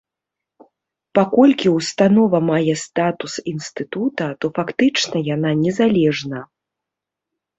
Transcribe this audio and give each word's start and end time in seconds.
Паколькі 1.19 1.67
ўстанова 1.73 2.39
мае 2.49 2.73
статус 2.85 3.35
інстытута, 3.53 4.25
то 4.45 4.53
фактычна 4.57 5.17
яна 5.35 5.49
незалежна. 5.63 6.39